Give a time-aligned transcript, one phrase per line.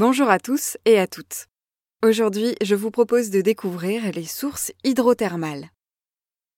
[0.00, 1.48] Bonjour à tous et à toutes.
[2.02, 5.68] Aujourd'hui, je vous propose de découvrir les sources hydrothermales.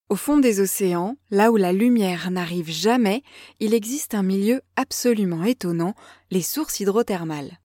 [0.07, 3.21] Au fond des océans, là où la lumière n'arrive jamais,
[3.59, 5.93] il existe un milieu absolument étonnant,
[6.31, 7.59] les sources hydrothermales.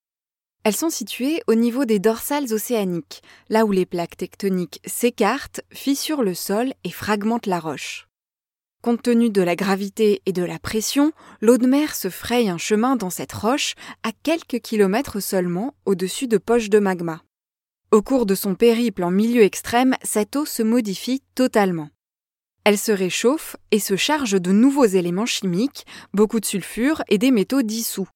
[0.65, 6.25] Elles sont situées au niveau des dorsales océaniques, là où les plaques tectoniques s'écartent, fissurent
[6.25, 8.08] le sol et fragmentent la roche.
[8.81, 12.59] Compte tenu de la gravité et de la pression, l'eau de mer se fraye un
[12.59, 13.75] chemin dans cette roche
[14.05, 17.23] à quelques kilomètres seulement au-dessus de poches de magma.
[17.91, 21.91] Au cours de son périple en milieu extrême, cette eau se modifie totalement.
[22.63, 27.33] Elle se réchauffe et se charge de nouveaux éléments chimiques, beaucoup de sulfure et des
[27.33, 28.09] métaux dissous.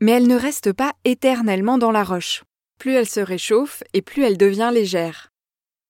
[0.00, 2.42] Mais elle ne reste pas éternellement dans la roche.
[2.80, 5.33] Plus elle se réchauffe et plus elle devient légère.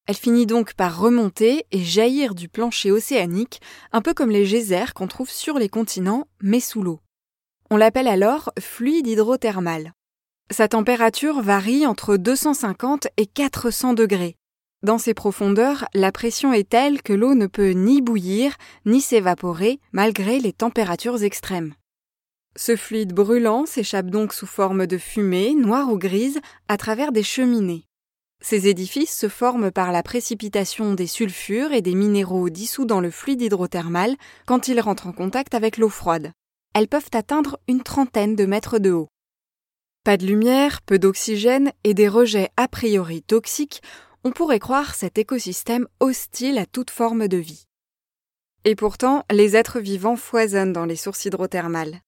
[0.07, 3.61] Elle finit donc par remonter et jaillir du plancher océanique,
[3.93, 7.01] un peu comme les geysers qu'on trouve sur les continents, mais sous l'eau.
[7.71, 9.93] On l'appelle alors fluide hydrothermal.
[10.51, 14.37] Sa température varie entre 250 et 400 degrés.
[14.83, 19.81] Dans ces profondeurs, la pression est telle que l'eau ne peut ni bouillir ni s'évaporer
[19.93, 21.73] malgré les températures extrêmes.
[22.57, 27.23] Ce fluide brûlant s'échappe donc sous forme de fumée, noire ou grise, à travers des
[27.23, 27.87] cheminées.
[28.45, 33.11] Ces édifices se forment par la précipitation des sulfures et des minéraux dissous dans le
[33.11, 36.31] fluide hydrothermal quand ils rentrent en contact avec l'eau froide.
[36.75, 39.09] Elles peuvent atteindre une trentaine de mètres de haut.
[40.05, 43.81] Pas de lumière, peu d'oxygène et des rejets a priori toxiques,
[44.25, 47.65] on pourrait croire cet écosystème hostile à toute forme de vie.
[48.67, 52.03] Et pourtant, les êtres vivants foisonnent dans les sources hydrothermales.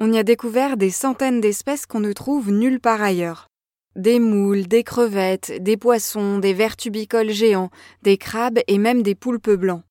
[0.00, 3.48] On y a découvert des centaines d'espèces qu'on ne trouve nulle part ailleurs.
[3.96, 7.70] Des moules, des crevettes, des poissons, des vers tubicoles géants,
[8.02, 9.84] des crabes et même des poulpes blancs.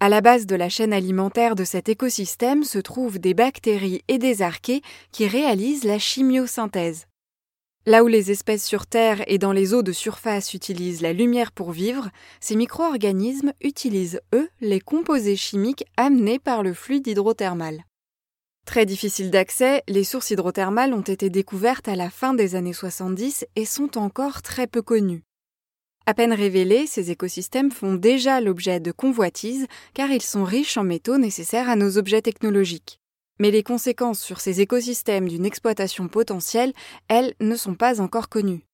[0.00, 4.18] À la base de la chaîne alimentaire de cet écosystème se trouvent des bactéries et
[4.18, 7.06] des archées qui réalisent la chimiosynthèse.
[7.86, 11.52] Là où les espèces sur Terre et dans les eaux de surface utilisent la lumière
[11.52, 17.82] pour vivre, ces micro-organismes utilisent, eux, les composés chimiques amenés par le fluide hydrothermal.
[18.66, 23.44] Très difficiles d'accès, les sources hydrothermales ont été découvertes à la fin des années 70
[23.56, 25.24] et sont encore très peu connues.
[26.06, 30.84] À peine révélés, ces écosystèmes font déjà l'objet de convoitises car ils sont riches en
[30.84, 32.98] métaux nécessaires à nos objets technologiques.
[33.38, 36.72] Mais les conséquences sur ces écosystèmes d'une exploitation potentielle,
[37.08, 38.64] elles, ne sont pas encore connues.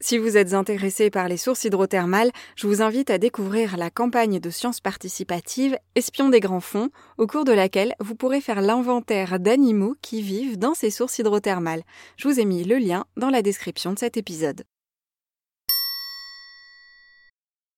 [0.00, 4.40] Si vous êtes intéressé par les sources hydrothermales, je vous invite à découvrir la campagne
[4.40, 9.40] de sciences participatives Espions des grands fonds, au cours de laquelle vous pourrez faire l'inventaire
[9.40, 11.82] d'animaux qui vivent dans ces sources hydrothermales.
[12.18, 14.64] Je vous ai mis le lien dans la description de cet épisode.